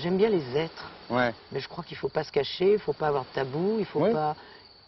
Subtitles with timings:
[0.00, 0.84] J'aime bien les êtres.
[1.10, 1.32] Ouais.
[1.52, 3.84] Mais je crois qu'il faut pas se cacher, il faut pas avoir de tabou, il
[3.84, 4.34] faut pas.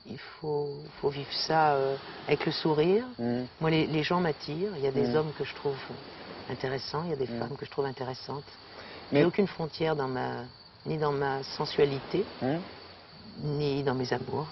[0.07, 0.69] Il faut,
[1.01, 1.95] faut vivre ça euh,
[2.27, 3.05] avec le sourire.
[3.19, 3.47] Mhm.
[3.61, 4.73] Moi, les, les gens m'attirent.
[4.77, 5.17] Il y a des Mm.
[5.17, 5.77] hommes que je trouve
[6.51, 7.39] intéressants, il y a des Mm.
[7.39, 8.43] femmes que je trouve intéressantes.
[9.13, 10.45] Mais- Mais aucune frontière dans ma,
[10.87, 12.25] ni dans ma sensualité,
[13.45, 14.49] ni dans mes amours.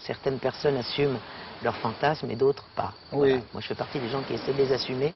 [0.00, 1.18] Certaines personnes assument
[1.62, 2.92] leurs fantasmes et d'autres pas.
[3.12, 3.18] Oui.
[3.30, 3.34] Voilà.
[3.54, 5.14] Moi, je fais partie des gens qui essaient de les assumer.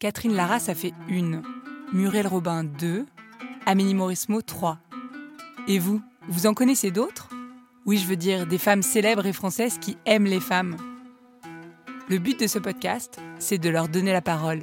[0.00, 1.42] Catherine Lara, ça fait une.
[1.92, 3.04] Muriel Robin, deux.
[3.66, 4.78] Amélie Mauresmo, trois.
[5.68, 7.28] Et vous, vous en connaissez d'autres?
[7.84, 10.78] Oui, je veux dire des femmes célèbres et françaises qui aiment les femmes.
[12.08, 14.62] Le but de ce podcast, c'est de leur donner la parole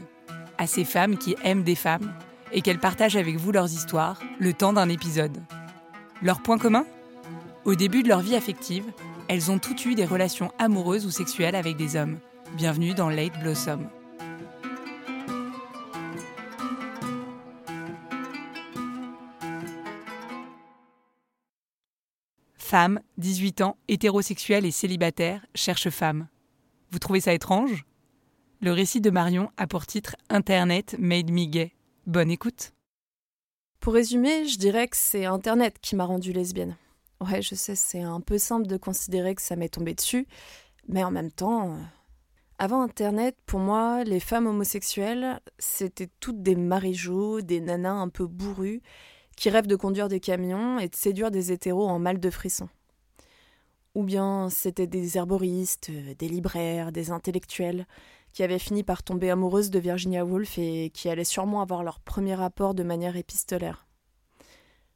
[0.57, 2.11] à ces femmes qui aiment des femmes
[2.51, 5.37] et qu'elles partagent avec vous leurs histoires le temps d'un épisode.
[6.23, 6.85] Leur point commun?
[7.63, 8.85] Au début de leur vie affective,
[9.27, 12.17] elles ont toutes eu des relations amoureuses ou sexuelles avec des hommes.
[12.55, 13.87] Bienvenue dans Late Blossom.
[22.69, 26.27] Femme, 18 ans, hétérosexuelle et célibataire, cherche femme.
[26.91, 27.85] Vous trouvez ça étrange?
[28.59, 31.71] Le récit de Marion a pour titre Internet made me gay.
[32.07, 32.73] Bonne écoute.
[33.79, 36.75] Pour résumer, je dirais que c'est Internet qui m'a rendue lesbienne.
[37.21, 40.27] Ouais, je sais, c'est un peu simple de considérer que ça m'est tombé dessus,
[40.89, 41.77] mais en même temps, euh,
[42.59, 48.27] avant Internet, pour moi, les femmes homosexuelles, c'était toutes des marijots, des nanas un peu
[48.27, 48.81] bourrues,
[49.37, 52.67] qui rêvent de conduire des camions et de séduire des hétéros en mal de frisson.
[53.95, 57.87] Ou bien c'était des herboristes, euh, des libraires, des intellectuels,
[58.33, 61.99] qui avaient fini par tomber amoureuses de Virginia Woolf et qui allaient sûrement avoir leur
[61.99, 63.87] premier rapport de manière épistolaire.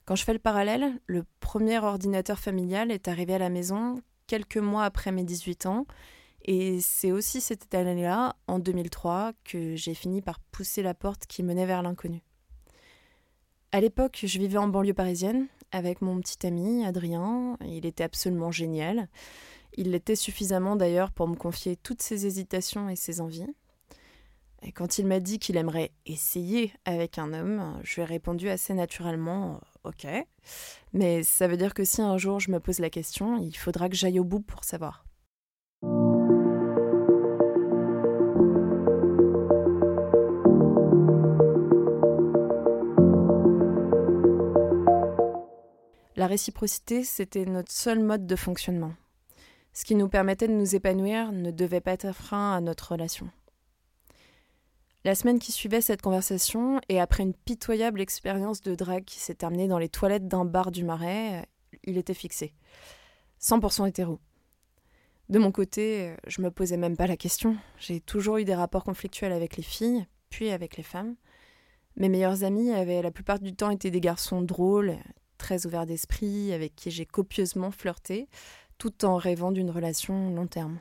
[0.06, 4.58] Quand je fais le parallèle, le premier ordinateur familial est arrivé à la maison quelques
[4.58, 5.86] mois après mes 18 ans,
[6.44, 11.44] et c'est aussi cette année-là, en 2003, que j'ai fini par pousser la porte qui
[11.44, 12.22] menait vers l'inconnu.
[13.74, 17.58] À l'époque, je vivais en banlieue parisienne avec mon petit ami Adrien.
[17.66, 19.08] Il était absolument génial.
[19.78, 23.48] Il l'était suffisamment d'ailleurs pour me confier toutes ses hésitations et ses envies.
[24.64, 28.50] Et quand il m'a dit qu'il aimerait essayer avec un homme, je lui ai répondu
[28.50, 30.06] assez naturellement Ok.
[30.94, 33.90] Mais ça veut dire que si un jour je me pose la question, il faudra
[33.90, 35.06] que j'aille au bout pour savoir.
[46.22, 48.94] La réciprocité, c'était notre seul mode de fonctionnement.
[49.74, 52.92] Ce qui nous permettait de nous épanouir ne devait pas être un frein à notre
[52.92, 53.28] relation.
[55.04, 59.34] La semaine qui suivait cette conversation, et après une pitoyable expérience de drague qui s'est
[59.34, 61.48] terminée dans les toilettes d'un bar du Marais,
[61.86, 62.54] il était fixé.
[63.42, 64.20] 100% hétéro.
[65.30, 67.58] De mon côté, je me posais même pas la question.
[67.80, 71.16] J'ai toujours eu des rapports conflictuels avec les filles, puis avec les femmes.
[71.96, 74.98] Mes meilleurs amis avaient la plupart du temps été des garçons drôles,
[75.42, 78.30] très ouverts d'esprit, avec qui j'ai copieusement flirté,
[78.78, 80.80] tout en rêvant d'une relation long terme.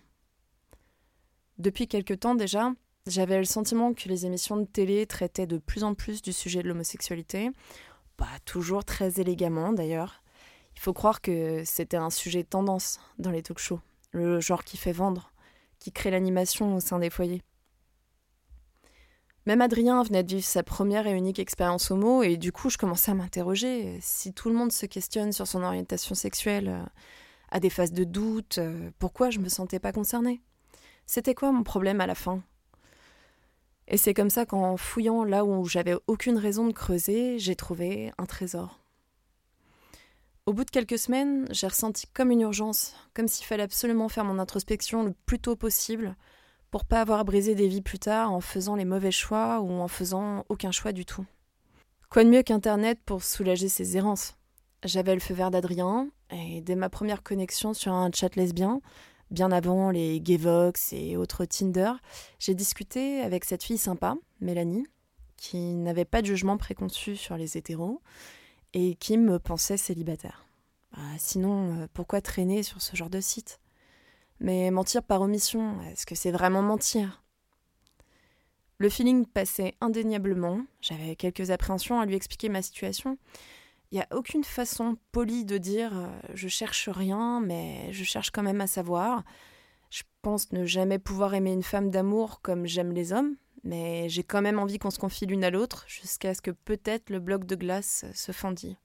[1.57, 2.73] Depuis quelque temps déjà,
[3.07, 6.63] j'avais le sentiment que les émissions de télé traitaient de plus en plus du sujet
[6.63, 7.51] de l'homosexualité,
[8.19, 10.23] pas toujours très élégamment d'ailleurs.
[10.77, 13.81] Il faut croire que c'était un sujet tendance dans les talk-shows,
[14.13, 15.33] le genre qui fait vendre,
[15.79, 17.43] qui crée l'animation au sein des foyers.
[19.51, 22.79] Même Adrien venait de vivre sa première et unique expérience homo, et du coup, je
[22.79, 26.89] commençais à m'interroger si tout le monde se questionne sur son orientation sexuelle,
[27.51, 28.61] à des phases de doute,
[29.01, 30.41] pourquoi je me sentais pas concernée?
[31.05, 32.45] C'était quoi mon problème à la fin?
[33.89, 38.13] Et c'est comme ça qu'en fouillant là où j'avais aucune raison de creuser, j'ai trouvé
[38.19, 38.79] un trésor.
[40.47, 44.25] Au bout de quelques semaines, j'ai ressenti comme une urgence, comme s'il fallait absolument faire
[44.25, 46.15] mon introspection le plus tôt possible
[46.71, 49.89] pour pas avoir brisé des vies plus tard en faisant les mauvais choix ou en
[49.89, 51.27] faisant aucun choix du tout.
[52.09, 54.35] Quoi de mieux qu'Internet pour soulager ses errances?
[54.85, 58.81] J'avais le feu vert d'Adrien, et dès ma première connexion sur un chat lesbien,
[59.31, 61.93] bien avant les Gayvox et autres Tinder,
[62.39, 64.87] j'ai discuté avec cette fille sympa, Mélanie,
[65.37, 68.01] qui n'avait pas de jugement préconçu sur les hétéros
[68.73, 70.47] et qui me pensait célibataire.
[70.93, 73.61] Bah, sinon, pourquoi traîner sur ce genre de site?
[74.41, 77.23] Mais mentir par omission, est-ce que c'est vraiment mentir?
[78.79, 83.19] Le feeling passait indéniablement, j'avais quelques appréhensions à lui expliquer ma situation.
[83.93, 88.31] Il n'y a aucune façon polie de dire euh, je cherche rien, mais je cherche
[88.31, 89.23] quand même à savoir.
[89.91, 94.23] Je pense ne jamais pouvoir aimer une femme d'amour comme j'aime les hommes, mais j'ai
[94.23, 97.45] quand même envie qu'on se confie l'une à l'autre jusqu'à ce que peut-être le bloc
[97.45, 98.79] de glace se fendille.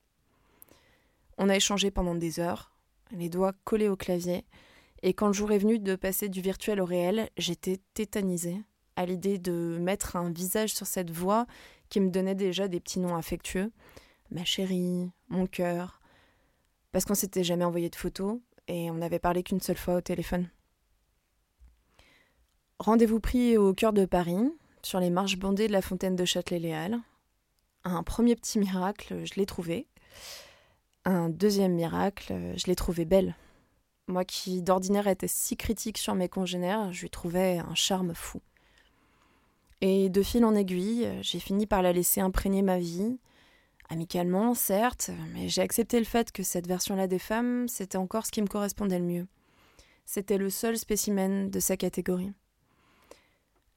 [1.38, 2.72] On a échangé pendant des heures,
[3.12, 4.46] les doigts collés au clavier,
[5.04, 8.62] Et quand le jour est venu de passer du virtuel au réel, j'étais tétanisée
[8.96, 11.46] à l'idée de mettre un visage sur cette voix
[11.90, 13.72] qui me donnait déjà des petits noms affectueux.
[14.32, 16.02] Ma chérie, mon cœur.
[16.92, 20.02] Parce qu'on s'était jamais envoyé de photos et on n'avait parlé qu'une seule fois au
[20.02, 20.50] téléphone.
[22.80, 24.52] Rendez-vous pris au cœur de Paris,
[24.82, 27.00] sur les marches bondées de la fontaine de Châtelet-Léal.
[27.84, 29.88] Un premier petit miracle, je l'ai trouvé.
[31.06, 33.36] Un deuxième miracle, je l'ai trouvé belle.
[34.08, 38.40] Moi qui d'ordinaire étais si critique sur mes congénères, je lui trouvais un charme fou.
[39.82, 43.18] Et de fil en aiguille, j'ai fini par la laisser imprégner ma vie,
[43.90, 48.32] amicalement, certes, mais j'ai accepté le fait que cette version-là des femmes, c'était encore ce
[48.32, 49.28] qui me correspondait le mieux.
[50.06, 52.32] C'était le seul spécimen de sa catégorie.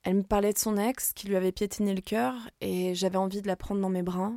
[0.03, 3.43] Elle me parlait de son ex qui lui avait piétiné le cœur et j'avais envie
[3.43, 4.33] de la prendre dans mes bras.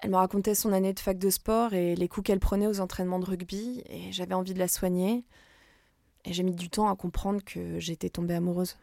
[0.00, 2.80] Elle me racontait son année de fac de sport et les coups qu'elle prenait aux
[2.80, 5.24] entraînements de rugby et j'avais envie de la soigner.
[6.24, 8.76] Et j'ai mis du temps à comprendre que j'étais tombée amoureuse.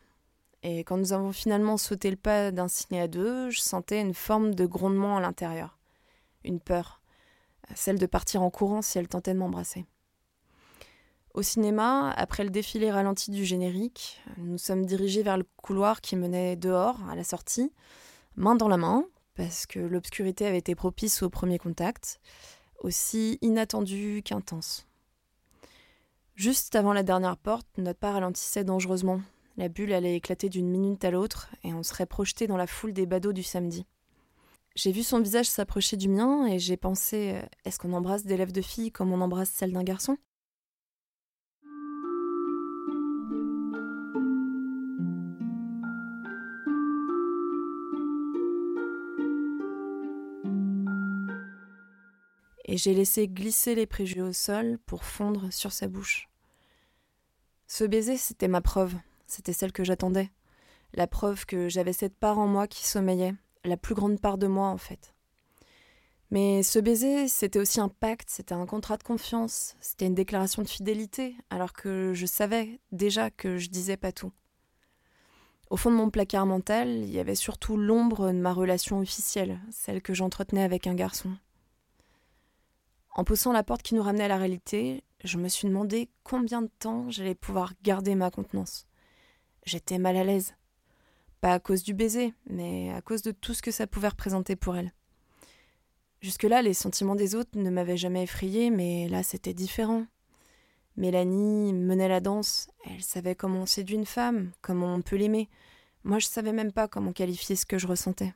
[0.63, 4.13] Et quand nous avons finalement sauté le pas d'un ciné à deux, je sentais une
[4.13, 5.77] forme de grondement à l'intérieur.
[6.45, 7.01] Une peur.
[7.75, 9.85] Celle de partir en courant si elle tentait de m'embrasser.
[11.33, 16.15] Au cinéma, après le défilé ralenti du générique, nous sommes dirigés vers le couloir qui
[16.15, 17.71] menait dehors, à la sortie,
[18.35, 22.19] main dans la main, parce que l'obscurité avait été propice au premier contact,
[22.79, 24.87] aussi inattendu qu'intense.
[26.35, 29.21] Juste avant la dernière porte, notre pas ralentissait dangereusement,
[29.57, 32.93] la bulle allait éclater d'une minute à l'autre et on serait projeté dans la foule
[32.93, 33.85] des badauds du samedi.
[34.75, 38.37] J'ai vu son visage s'approcher du mien et j'ai pensé euh, est-ce qu'on embrasse des
[38.37, 40.17] lèvres de fille comme on embrasse celle d'un garçon?
[52.73, 56.27] Et j'ai laissé glisser les préjugés au sol pour fondre sur sa bouche.
[57.67, 58.95] Ce baiser, c'était ma preuve,
[59.27, 60.31] c'était celle que j'attendais.
[60.95, 64.47] La preuve que j'avais cette part en moi qui sommeillait, la plus grande part de
[64.47, 65.13] moi en fait.
[66.31, 70.63] Mais ce baiser, c'était aussi un pacte, c'était un contrat de confiance, c'était une déclaration
[70.63, 74.31] de fidélité, alors que je savais déjà que je disais pas tout.
[75.69, 79.59] Au fond de mon placard mental, il y avait surtout l'ombre de ma relation officielle,
[79.69, 81.37] celle que j'entretenais avec un garçon.
[83.15, 86.63] En poussant la porte qui nous ramenait à la réalité, je me suis demandé combien
[86.63, 88.87] de temps j'allais pouvoir garder ma contenance.
[89.65, 90.55] J'étais mal à l'aise.
[91.39, 94.55] Pas à cause du baiser, mais à cause de tout ce que ça pouvait représenter
[94.55, 94.91] pour elle.
[96.21, 100.05] Jusque-là, les sentiments des autres ne m'avaient jamais effrayée, mais là, c'était différent.
[100.95, 105.49] Mélanie menait la danse, elle savait comment on séduit une femme, comment on peut l'aimer.
[106.03, 108.33] Moi, je savais même pas comment qualifier ce que je ressentais.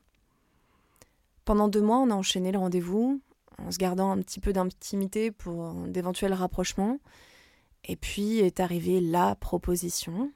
[1.44, 3.20] Pendant deux mois, on a enchaîné le rendez-vous,
[3.58, 6.98] en se gardant un petit peu d'intimité pour d'éventuels rapprochements.
[7.84, 10.32] Et puis est arrivée la proposition,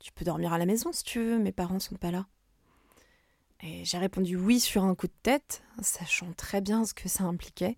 [0.00, 2.26] tu peux dormir à la maison si tu veux, mes parents sont pas là.
[3.62, 7.24] Et j'ai répondu oui sur un coup de tête, sachant très bien ce que ça
[7.24, 7.76] impliquait.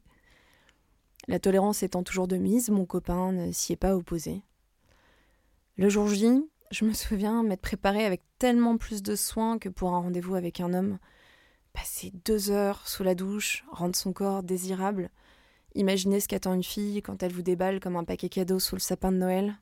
[1.26, 4.42] La tolérance étant toujours de mise, mon copain ne s'y est pas opposé.
[5.76, 6.28] Le jour J,
[6.70, 10.60] je me souviens m'être préparée avec tellement plus de soin que pour un rendez-vous avec
[10.60, 10.98] un homme.
[11.72, 15.10] Passer deux heures sous la douche, rendre son corps désirable,
[15.74, 18.80] imaginer ce qu'attend une fille quand elle vous déballe comme un paquet cadeau sous le
[18.80, 19.56] sapin de Noël.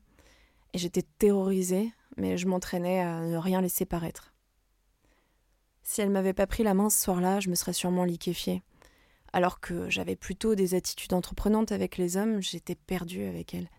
[0.73, 4.33] Et j'étais terrorisée, mais je m'entraînais à ne rien laisser paraître.
[5.83, 8.61] Si elle m'avait pas pris la main ce soir-là, je me serais sûrement liquéfiée.
[9.33, 13.69] Alors que j'avais plutôt des attitudes entreprenantes avec les hommes, j'étais perdue avec elle.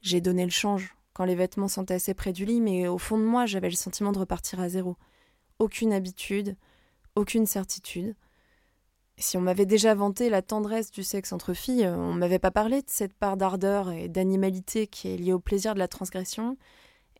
[0.00, 3.24] J'ai donné le change quand les vêtements s'entassaient près du lit, mais au fond de
[3.24, 4.96] moi, j'avais le sentiment de repartir à zéro.
[5.58, 6.56] Aucune habitude,
[7.14, 8.14] aucune certitude.
[9.18, 12.80] Si on m'avait déjà vanté la tendresse du sexe entre filles, on m'avait pas parlé
[12.80, 16.56] de cette part d'ardeur et d'animalité qui est liée au plaisir de la transgression,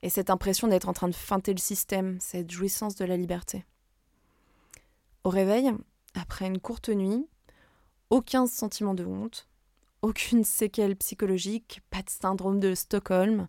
[0.02, 3.66] et cette impression d'être en train de feinter le système, cette jouissance de la liberté.
[5.24, 5.72] Au réveil,
[6.14, 7.26] après une courte nuit,
[8.08, 9.46] aucun sentiment de honte,
[10.00, 13.46] aucune séquelle psychologique, pas de syndrome de Stockholm,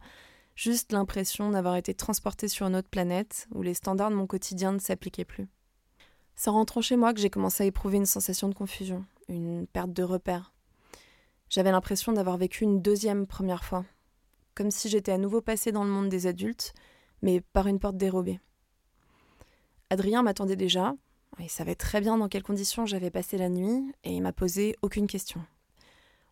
[0.55, 4.73] juste l'impression d'avoir été transporté sur une autre planète où les standards de mon quotidien
[4.73, 5.47] ne s'appliquaient plus.
[6.41, 9.67] C'est en rentrant chez moi que j'ai commencé à éprouver une sensation de confusion, une
[9.67, 10.55] perte de repère.
[11.49, 13.85] J'avais l'impression d'avoir vécu une deuxième première fois,
[14.55, 16.73] comme si j'étais à nouveau passée dans le monde des adultes,
[17.21, 18.39] mais par une porte dérobée.
[19.91, 20.95] Adrien m'attendait déjà,
[21.37, 24.75] il savait très bien dans quelles conditions j'avais passé la nuit, et il m'a posé
[24.81, 25.45] aucune question.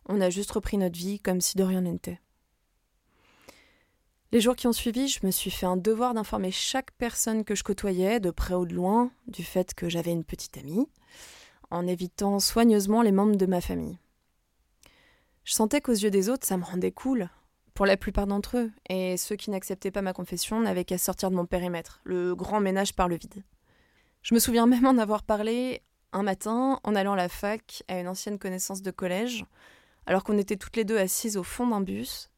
[0.06, 2.18] On a juste repris notre vie comme si de rien n'était.
[4.32, 7.56] Les jours qui ont suivi, je me suis fait un devoir d'informer chaque personne que
[7.56, 10.86] je côtoyais, de près ou de loin, du fait que j'avais une petite amie,
[11.70, 13.98] en évitant soigneusement les membres de ma famille.
[15.42, 17.28] Je sentais qu'aux yeux des autres, ça me rendait cool,
[17.74, 21.32] pour la plupart d'entre eux, et ceux qui n'acceptaient pas ma confession n'avaient qu'à sortir
[21.32, 23.42] de mon périmètre, le grand ménage par le vide.
[24.22, 25.82] Je me souviens même en avoir parlé
[26.12, 29.44] un matin en allant à la fac à une ancienne connaissance de collège,
[30.06, 32.29] alors qu'on était toutes les deux assises au fond d'un bus,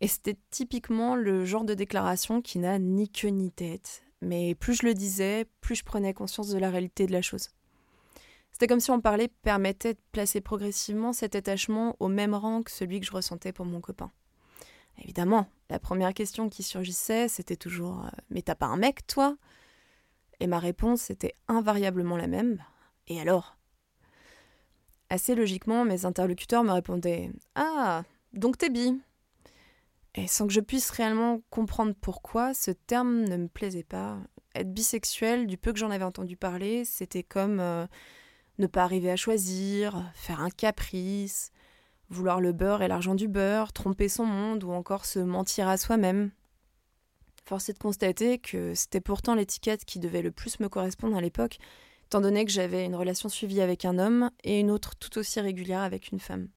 [0.00, 4.74] et c'était typiquement le genre de déclaration qui n'a ni queue ni tête, mais plus
[4.74, 7.48] je le disais, plus je prenais conscience de la réalité de la chose.
[8.52, 12.70] C'était comme si on parlait permettait de placer progressivement cet attachement au même rang que
[12.70, 14.10] celui que je ressentais pour mon copain.
[15.02, 19.36] Évidemment, la première question qui surgissait, c'était toujours euh, Mais t'as pas un mec, toi?
[20.40, 22.62] Et ma réponse était invariablement la même
[23.06, 23.56] Et alors?
[25.10, 28.02] Assez logiquement, mes interlocuteurs me répondaient Ah,
[28.32, 29.00] donc t'es bi
[30.26, 34.18] Sans que je puisse réellement comprendre pourquoi, ce terme ne me plaisait pas.
[34.54, 37.60] Être bisexuel, du peu que j'en avais entendu parler, c'était comme.
[37.60, 37.86] Euh,
[38.58, 41.52] ne pas arriver à choisir, faire un caprice,
[42.10, 45.76] vouloir le beurre et l'argent du beurre, tromper son monde ou encore se mentir à
[45.76, 46.30] soi-même.
[47.44, 51.20] Force est de constater que c'était pourtant l'étiquette qui devait le plus me correspondre à
[51.20, 51.58] l'époque,
[52.06, 55.40] étant donné que j'avais une relation suivie avec un homme et une autre tout aussi
[55.40, 56.48] régulière avec une femme.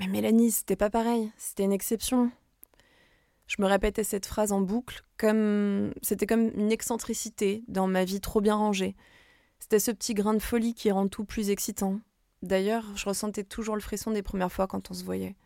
[0.00, 2.30] Mais Mélanie, c'était pas pareil, c'était une exception.
[3.46, 8.22] Je me répétais cette phrase en boucle, comme c'était comme une excentricité dans ma vie
[8.22, 8.96] trop bien rangée.
[9.58, 12.00] C'était ce petit grain de folie qui rend tout plus excitant.
[12.40, 15.36] D'ailleurs, je ressentais toujours le frisson des premières fois quand on se voyait.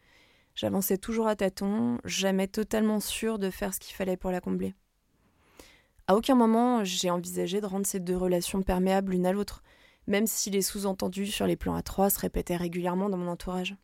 [0.54, 4.72] J'avançais toujours à tâtons, jamais totalement sûre de faire ce qu'il fallait pour la combler.
[6.06, 9.64] À aucun moment, j'ai envisagé de rendre ces deux relations perméables l'une à l'autre,
[10.06, 13.74] même si les sous-entendus sur les plans à trois se répétaient régulièrement dans mon entourage.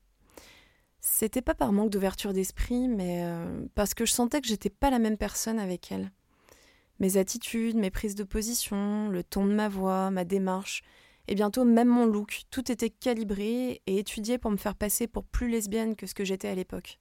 [1.00, 4.90] C'était pas par manque d'ouverture d'esprit, mais euh, parce que je sentais que j'étais pas
[4.90, 6.10] la même personne avec elle.
[6.98, 10.82] Mes attitudes, mes prises de position, le ton de ma voix, ma démarche,
[11.28, 15.24] et bientôt même mon look, tout était calibré et étudié pour me faire passer pour
[15.24, 16.98] plus lesbienne que ce que j'étais à l'époque.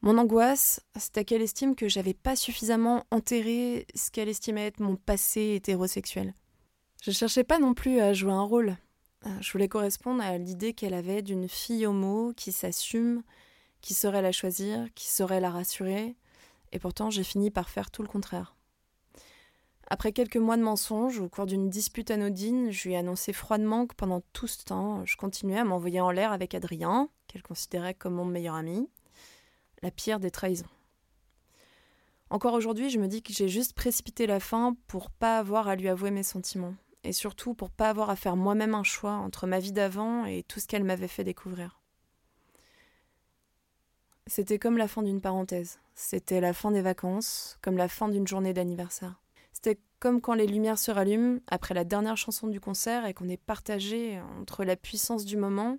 [0.00, 4.96] Mon angoisse, c'était qu'elle estime que j'avais pas suffisamment enterré ce qu'elle estimait être mon
[4.96, 6.34] passé hétérosexuel.
[7.02, 8.76] Je cherchais pas non plus à jouer un rôle,
[9.40, 13.22] je voulais correspondre à l'idée qu'elle avait d'une fille homo qui s'assume,
[13.80, 16.16] qui saurait la choisir, qui saurait la rassurer,
[16.72, 18.54] et pourtant j'ai fini par faire tout le contraire.
[19.88, 23.86] Après quelques mois de mensonges, au cours d'une dispute anodine, je lui ai annoncé froidement
[23.86, 27.94] que pendant tout ce temps, je continuais à m'envoyer en l'air avec Adrien, qu'elle considérait
[27.94, 28.88] comme mon meilleur ami,
[29.82, 30.64] la pire des trahisons.
[32.30, 35.76] Encore aujourd'hui, je me dis que j'ai juste précipité la fin pour pas avoir à
[35.76, 36.74] lui avouer mes sentiments
[37.04, 40.42] et surtout pour pas avoir à faire moi-même un choix entre ma vie d'avant et
[40.42, 41.80] tout ce qu'elle m'avait fait découvrir.
[44.26, 48.26] C'était comme la fin d'une parenthèse, c'était la fin des vacances, comme la fin d'une
[48.26, 49.20] journée d'anniversaire.
[49.52, 53.28] C'était comme quand les lumières se rallument après la dernière chanson du concert et qu'on
[53.28, 55.78] est partagé entre la puissance du moment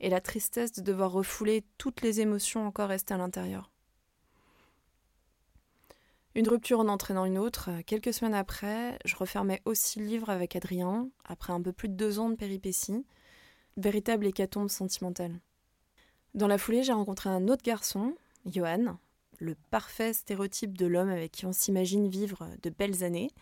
[0.00, 3.70] et la tristesse de devoir refouler toutes les émotions encore restées à l'intérieur.
[6.38, 7.68] Une rupture en entraînant une autre.
[7.84, 11.94] Quelques semaines après, je refermais aussi le livre avec Adrien, après un peu plus de
[11.94, 13.04] deux ans de péripéties.
[13.76, 15.40] Véritable hécatombe sentimentale.
[16.34, 18.14] Dans la foulée, j'ai rencontré un autre garçon,
[18.46, 18.98] Johan,
[19.40, 23.32] le parfait stéréotype de l'homme avec qui on s'imagine vivre de belles années,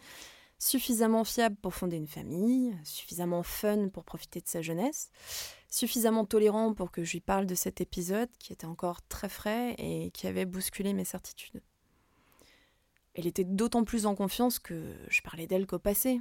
[0.58, 5.10] suffisamment fiable pour fonder une famille, suffisamment fun pour profiter de sa jeunesse,
[5.68, 9.74] suffisamment tolérant pour que je lui parle de cet épisode qui était encore très frais
[9.76, 11.60] et qui avait bousculé mes certitudes.
[13.16, 16.20] Elle était d'autant plus en confiance que je parlais d'elle qu'au passé.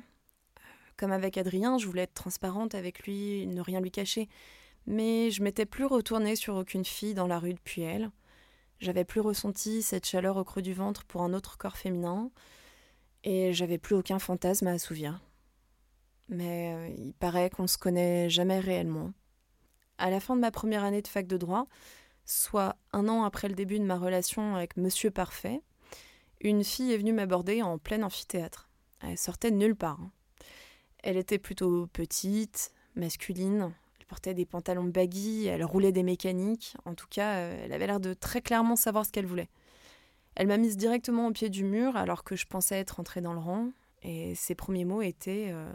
[0.96, 4.30] Comme avec Adrien, je voulais être transparente avec lui, ne rien lui cacher.
[4.88, 8.12] Mais je m'étais plus retournée sur aucune fille dans la rue depuis elle.
[8.80, 12.32] J'avais plus ressenti cette chaleur au creux du ventre pour un autre corps féminin.
[13.26, 15.22] Et j'avais plus aucun fantasme à assouvir.
[16.30, 19.12] Mais euh, il paraît qu'on se connaît jamais réellement.
[19.98, 21.68] À la fin de ma première année de fac de droit,
[22.24, 25.62] soit un an après le début de ma relation avec Monsieur Parfait,
[26.50, 28.70] une fille est venue m'aborder en plein amphithéâtre.
[29.02, 30.00] Elle sortait de nulle part.
[30.00, 30.12] Hein.
[31.04, 36.96] Elle était plutôt petite, masculine, elle portait des pantalons baggy, elle roulait des mécaniques, en
[36.96, 39.50] tout cas, euh, elle avait l'air de très clairement savoir ce qu'elle voulait.
[40.36, 43.34] Elle m'a mise directement au pied du mur alors que je pensais être entrée dans
[43.34, 43.70] le rang,
[44.02, 45.72] et ses premiers mots étaient euh,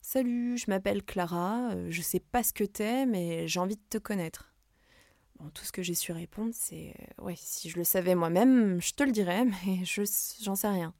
[0.00, 3.82] Salut, je m'appelle Clara, euh, je sais pas ce que t'es, mais j'ai envie de
[3.88, 4.53] te connaître
[5.52, 8.92] tout ce que j'ai su répondre, c'est euh, ouais, si je le savais moi-même, je
[8.92, 10.02] te le dirais, mais je
[10.42, 10.94] j'en sais rien.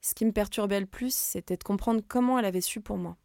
[0.00, 3.16] Ce qui me perturbait le plus, c'était de comprendre comment elle avait su pour moi.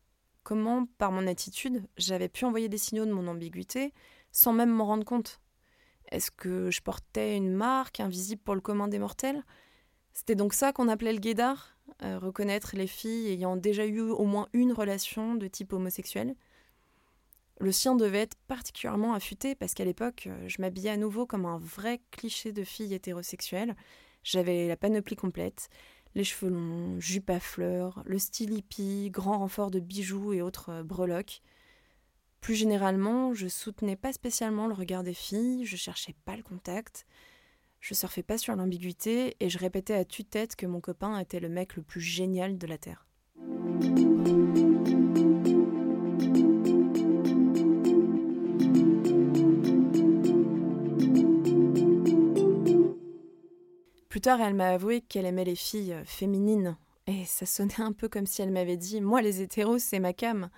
[0.44, 3.94] Comment, par mon attitude, j'avais pu envoyer des signaux de mon ambiguïté
[4.32, 5.40] sans même m'en rendre compte.
[6.12, 9.44] Est-ce que je portais une marque invisible pour le commun des mortels?
[10.14, 14.26] C'était donc ça qu'on appelait le guédard euh, Reconnaître les filles ayant déjà eu au
[14.26, 16.36] moins une relation de type homosexuel
[17.60, 21.46] le sien devait être particulièrement affûté parce qu'à l'époque, euh, je m'habillais à nouveau comme
[21.46, 23.76] un vrai cliché de fille hétérosexuelle.
[24.24, 25.70] J'avais la panoplie complète,
[26.16, 30.70] les cheveux longs, jupe à fleurs, le style hippie, grand renfort de bijoux et autres
[30.70, 31.42] euh, breloques.
[32.42, 37.06] Plus généralement, je soutenais pas spécialement le regard des filles, je cherchais pas le contact,
[37.80, 41.50] je surfais pas sur l'ambiguïté et je répétais à tue-tête que mon copain était le
[41.50, 43.08] mec le plus génial de la Terre.
[54.28, 56.78] Elle m'a avoué qu'elle aimait les filles euh, féminines,
[57.08, 60.14] et ça sonnait un peu comme si elle m'avait dit Moi, les hétéros, c'est ma
[60.14, 60.50] cam.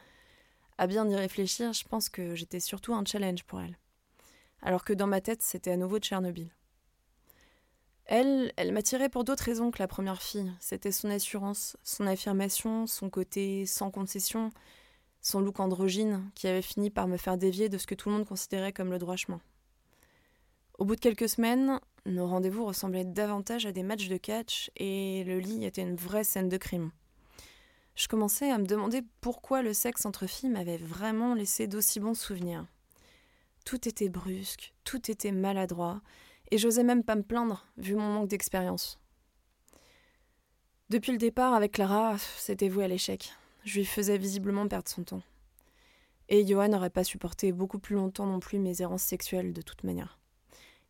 [0.78, 3.78] À bien y réfléchir, je pense que j'étais surtout un challenge pour elle.
[4.62, 6.50] Alors que dans ma tête, c'était à nouveau Tchernobyl.
[8.06, 10.52] Elle, elle m'attirait pour d'autres raisons que la première fille.
[10.60, 14.52] C'était son assurance, son affirmation, son côté sans concession,
[15.20, 18.16] son look androgyne qui avait fini par me faire dévier de ce que tout le
[18.16, 19.42] monde considérait comme le droit chemin.
[20.78, 25.24] Au bout de quelques semaines, nos rendez-vous ressemblaient davantage à des matchs de catch et
[25.26, 26.92] le lit était une vraie scène de crime.
[27.96, 32.18] Je commençais à me demander pourquoi le sexe entre filles m'avait vraiment laissé d'aussi bons
[32.18, 32.66] souvenirs.
[33.66, 36.02] Tout était brusque, tout était maladroit,
[36.52, 39.00] et j'osais même pas me plaindre, vu mon manque d'expérience.
[40.90, 43.34] Depuis le départ avec Clara, c'était voué à l'échec.
[43.66, 45.24] Je lui faisais visiblement perdre son temps.
[46.30, 49.84] Et Johan n'aurait pas supporté beaucoup plus longtemps non plus mes errances sexuelles de toute
[49.84, 50.17] manière.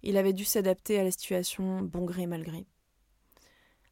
[0.08, 2.66] Il avait dû s'adapter à la situation, bon gré mal gré.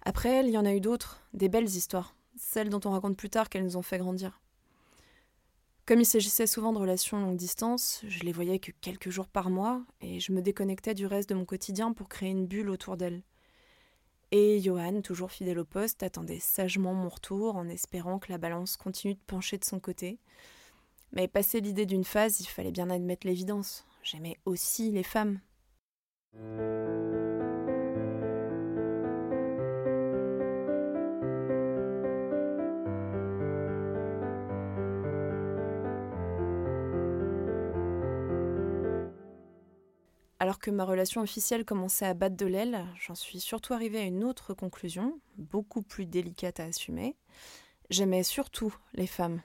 [0.01, 3.17] Après elle, il y en a eu d'autres, des belles histoires, celles dont on raconte
[3.17, 4.39] plus tard qu'elles nous ont fait grandir.
[5.85, 9.49] Comme il s'agissait souvent de relations longue distance, je les voyais que quelques jours par
[9.49, 12.95] mois, et je me déconnectais du reste de mon quotidien pour créer une bulle autour
[12.95, 13.21] d'elle.
[14.31, 18.77] Et Johan, toujours fidèle au poste, attendait sagement mon retour en espérant que la balance
[18.77, 20.17] continue de pencher de son côté.
[21.11, 23.85] Mais passé l'idée d'une phase, il fallait bien admettre l'évidence.
[24.01, 25.41] J'aimais aussi les femmes,
[40.45, 44.03] alors que ma relation officielle commençait à battre de l'aile, j'en suis surtout arrivée à
[44.03, 47.15] une autre conclusion, beaucoup plus délicate à assumer.
[47.89, 49.41] J'aimais surtout les femmes.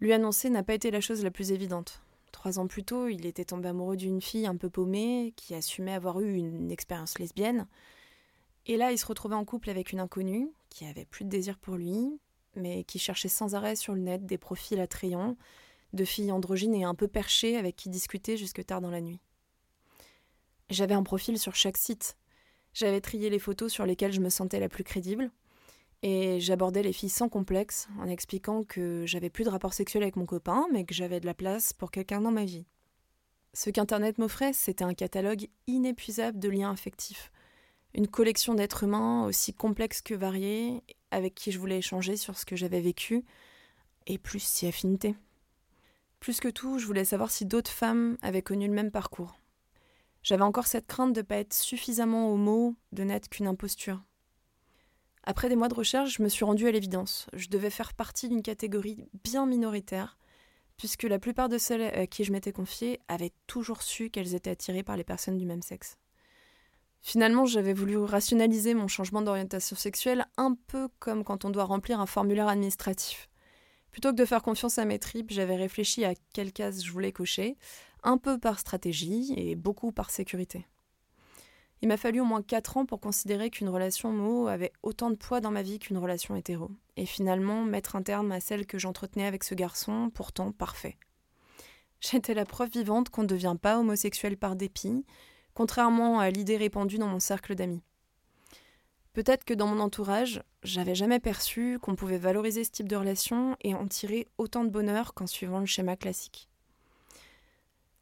[0.00, 2.02] Lui annoncer n'a pas été la chose la plus évidente.
[2.32, 5.94] Trois ans plus tôt, il était tombé amoureux d'une fille un peu paumée, qui assumait
[5.94, 7.66] avoir eu une expérience lesbienne.
[8.66, 11.58] Et là, il se retrouvait en couple avec une inconnue, qui avait plus de désir
[11.58, 12.20] pour lui,
[12.54, 15.36] mais qui cherchait sans arrêt sur le net des profils attrayants,
[15.94, 19.20] de filles androgynes et un peu perchées avec qui discuter jusque tard dans la nuit.
[20.70, 22.18] J'avais un profil sur chaque site.
[22.74, 25.30] J'avais trié les photos sur lesquelles je me sentais la plus crédible,
[26.02, 30.16] et j'abordais les filles sans complexe, en expliquant que j'avais plus de rapport sexuel avec
[30.16, 32.66] mon copain, mais que j'avais de la place pour quelqu'un dans ma vie.
[33.54, 37.32] Ce qu'Internet m'offrait, c'était un catalogue inépuisable de liens affectifs.
[37.94, 42.44] Une collection d'êtres humains aussi complexes que variés, avec qui je voulais échanger sur ce
[42.44, 43.24] que j'avais vécu,
[44.06, 45.16] et plus si affinité.
[46.20, 49.38] Plus que tout, je voulais savoir si d'autres femmes avaient connu le même parcours.
[50.22, 54.02] J'avais encore cette crainte de ne pas être suffisamment homo, de n'être qu'une imposture.
[55.30, 57.26] Après des mois de recherche, je me suis rendue à l'évidence.
[57.34, 60.16] Je devais faire partie d'une catégorie bien minoritaire,
[60.78, 64.48] puisque la plupart de celles à qui je m'étais confiée avaient toujours su qu'elles étaient
[64.48, 65.98] attirées par les personnes du même sexe.
[67.02, 72.00] Finalement, j'avais voulu rationaliser mon changement d'orientation sexuelle un peu comme quand on doit remplir
[72.00, 73.28] un formulaire administratif.
[73.90, 77.12] Plutôt que de faire confiance à mes tripes, j'avais réfléchi à quelle case je voulais
[77.12, 77.58] cocher,
[78.02, 80.64] un peu par stratégie et beaucoup par sécurité.
[81.80, 85.14] Il m'a fallu au moins 4 ans pour considérer qu'une relation homo avait autant de
[85.14, 88.78] poids dans ma vie qu'une relation hétéro, et finalement mettre un terme à celle que
[88.78, 90.98] j'entretenais avec ce garçon, pourtant parfait.
[92.00, 95.04] J'étais la preuve vivante qu'on ne devient pas homosexuel par dépit,
[95.54, 97.82] contrairement à l'idée répandue dans mon cercle d'amis.
[99.12, 103.56] Peut-être que dans mon entourage, j'avais jamais perçu qu'on pouvait valoriser ce type de relation
[103.62, 106.48] et en tirer autant de bonheur qu'en suivant le schéma classique.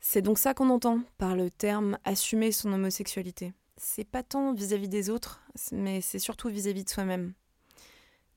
[0.00, 4.88] C'est donc ça qu'on entend par le terme assumer son homosexualité c'est pas tant vis-à-vis
[4.88, 7.34] des autres, mais c'est surtout vis-à-vis de soi-même.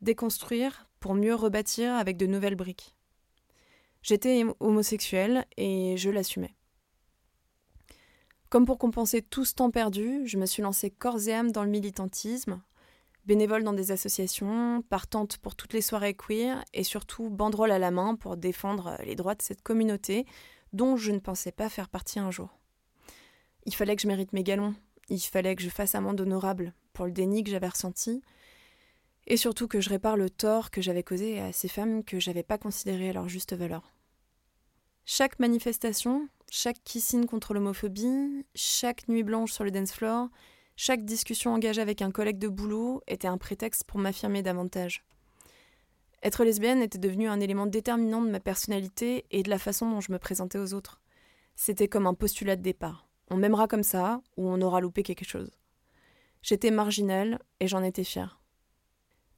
[0.02, 2.95] Déconstruire pour mieux rebâtir avec de nouvelles briques.
[4.02, 6.56] J'étais homosexuelle et je l'assumais.
[8.49, 11.63] Comme pour compenser tout ce temps perdu, je me suis lancée corps et âme dans
[11.63, 12.62] le militantisme,
[13.25, 17.91] bénévole dans des associations, partante pour toutes les soirées queer et surtout banderole à la
[17.91, 20.25] main pour défendre les droits de cette communauté
[20.73, 22.58] dont je ne pensais pas faire partie un jour.
[23.65, 24.73] Il fallait que je mérite mes galons,
[25.10, 28.22] il fallait que je fasse amende honorable pour le déni que j'avais ressenti,
[29.28, 32.43] et surtout que je répare le tort que j'avais causé à ces femmes que j'avais
[32.43, 33.93] pas considérées à leur juste valeur.
[35.06, 40.30] Chaque manifestation, chaque kissing contre l'homophobie, chaque nuit blanche sur le dance floor,
[40.76, 45.04] chaque discussion engagée avec un collègue de boulot était un prétexte pour m'affirmer davantage.
[46.22, 50.02] Être lesbienne était devenu un élément déterminant de ma personnalité et de la façon dont
[50.02, 51.02] je me présentais aux autres.
[51.56, 53.09] C'était comme un postulat de départ.
[53.29, 55.51] On m'aimera comme ça ou on aura loupé quelque chose.
[56.41, 58.41] J'étais marginale et j'en étais fière.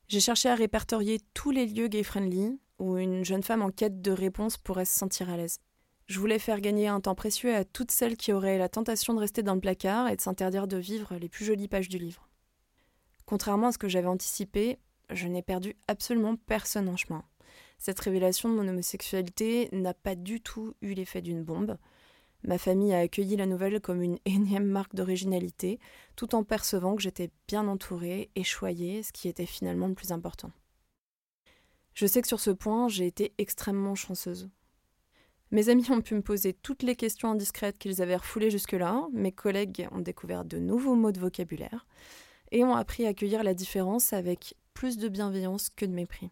[0.07, 4.11] J'ai cherché à répertorier tous les lieux gay-friendly où une jeune femme en quête de
[4.11, 5.59] réponse pourrait se sentir à l'aise.
[6.07, 9.19] Je voulais faire gagner un temps précieux à toutes celles qui auraient la tentation de
[9.19, 12.27] rester dans le placard et de s'interdire de vivre les plus jolies pages du livre.
[13.25, 14.77] Contrairement à ce que j'avais anticipé,
[15.09, 17.23] je n'ai perdu absolument personne en chemin.
[17.77, 21.77] Cette révélation de mon homosexualité n'a pas du tout eu l'effet d'une bombe.
[22.43, 25.79] Ma famille a accueilli la nouvelle comme une énième marque d'originalité,
[26.15, 30.11] tout en percevant que j'étais bien entourée et choyée, ce qui était finalement le plus
[30.11, 30.51] important.
[31.93, 34.49] Je sais que sur ce point, j'ai été extrêmement chanceuse.
[35.51, 39.33] Mes amis ont pu me poser toutes les questions indiscrètes qu'ils avaient refoulées jusque-là, mes
[39.33, 41.85] collègues ont découvert de nouveaux mots de vocabulaire,
[42.51, 46.31] et ont appris à accueillir la différence avec plus de bienveillance que de mépris.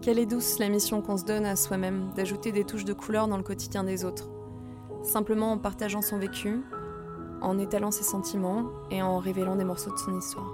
[0.00, 3.26] Quelle est douce la mission qu'on se donne à soi-même d'ajouter des touches de couleur
[3.26, 4.28] dans le quotidien des autres,
[5.04, 6.62] simplement en partageant son vécu,
[7.40, 10.50] en étalant ses sentiments et en révélant des morceaux de son histoire.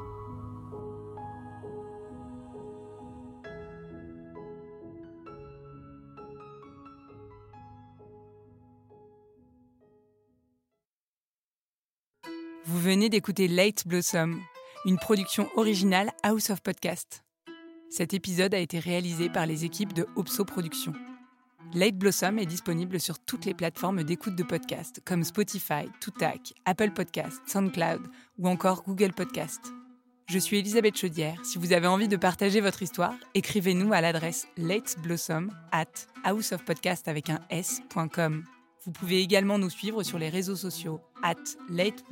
[12.67, 14.41] Vous venez d'écouter Late Blossom,
[14.85, 17.25] une production originale House of Podcast.
[17.89, 20.95] Cet épisode a été réalisé par les équipes de Opso Productions.
[21.75, 26.91] Late Blossom est disponible sur toutes les plateformes d'écoute de podcasts comme Spotify, Toutac, Apple
[26.91, 28.03] Podcasts, SoundCloud
[28.39, 29.73] ou encore Google Podcasts.
[30.27, 31.45] Je suis Elisabeth Chaudière.
[31.45, 35.87] Si vous avez envie de partager votre histoire, écrivez-nous à l'adresse lateblossom at
[36.25, 38.45] houseofpodcast avec un s.com.
[38.85, 41.35] Vous pouvez également nous suivre sur les réseaux sociaux, at
[41.69, 42.05] Late.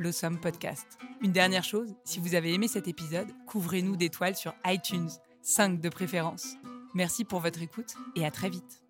[1.23, 5.11] Une dernière chose, si vous avez aimé cet épisode, couvrez-nous d'étoiles sur iTunes,
[5.43, 6.57] 5 de préférence.
[6.95, 8.88] Merci pour votre écoute et à très vite.